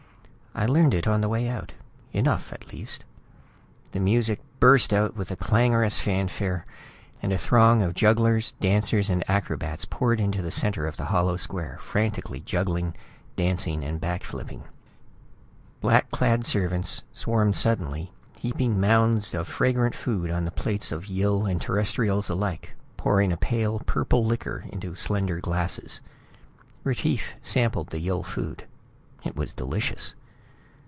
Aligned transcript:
"I 0.53 0.65
learned 0.65 0.93
it 0.93 1.07
on 1.07 1.21
the 1.21 1.29
way 1.29 1.47
out. 1.47 1.71
Enough, 2.11 2.51
at 2.51 2.73
least." 2.73 3.05
The 3.93 4.01
music 4.01 4.41
burst 4.59 4.91
out 4.91 5.15
with 5.15 5.31
a 5.31 5.37
clangorous 5.37 5.97
fanfare, 5.97 6.65
and 7.21 7.31
a 7.31 7.37
throng 7.37 7.81
of 7.81 7.93
jugglers, 7.95 8.51
dancers 8.59 9.09
and 9.09 9.23
acrobats 9.29 9.85
poured 9.85 10.19
into 10.19 10.41
the 10.41 10.51
center 10.51 10.85
of 10.87 10.97
the 10.97 11.05
hollow 11.05 11.37
square, 11.37 11.79
frantically 11.81 12.41
juggling, 12.41 12.93
dancing 13.37 13.81
and 13.85 14.01
back 14.01 14.23
flipping. 14.23 14.65
Black 15.79 16.11
clad 16.11 16.45
servants 16.45 17.05
swarmed 17.13 17.55
suddenly, 17.55 18.11
heaping 18.37 18.77
mounds 18.77 19.33
of 19.33 19.47
fragrant 19.47 19.95
food 19.95 20.29
on 20.29 20.43
the 20.43 20.51
plates 20.51 20.91
of 20.91 21.05
Yill 21.07 21.45
and 21.45 21.61
Terrestrials 21.61 22.29
alike, 22.29 22.75
pouring 22.97 23.31
a 23.31 23.37
pale 23.37 23.79
purple 23.85 24.25
liquor 24.25 24.65
into 24.67 24.95
slender 24.95 25.39
glasses. 25.39 26.01
Retief 26.83 27.35
sampled 27.39 27.87
the 27.91 27.99
Yill 28.01 28.21
food. 28.23 28.65
It 29.23 29.37
was 29.37 29.53
delicious. 29.53 30.13